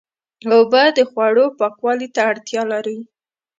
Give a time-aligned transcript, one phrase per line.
[0.51, 2.99] اوبه د خوړو پاکوالي ته اړتیا لري.